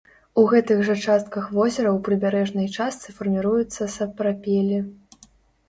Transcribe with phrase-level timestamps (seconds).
[0.43, 4.85] У гэтых жа частках возера ў прыбярэжнай частцы фарміруюцца сапрапелі.